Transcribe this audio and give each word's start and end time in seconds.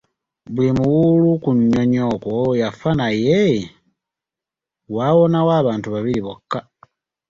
Buli 0.53 0.69
muwuulu 0.77 1.29
ku 1.43 1.49
nnyonyi 1.57 1.99
okwo 2.13 2.35
yafa 2.61 2.89
naye 2.99 3.39
waawonawo 4.95 5.51
abantu 5.61 5.87
babiri 5.95 6.19
bokka. 6.25 6.59